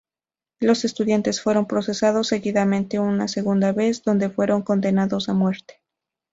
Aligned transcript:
Los 0.59 0.83
estudiantes 0.83 1.43
fueron 1.43 1.67
procesados 1.67 2.29
seguidamente 2.29 2.97
una 2.97 3.27
segunda 3.27 3.71
vez, 3.71 4.01
donde 4.03 4.31
fueron 4.31 4.63
condenados 4.63 5.29
a 5.29 5.35
muerte. 5.35 5.83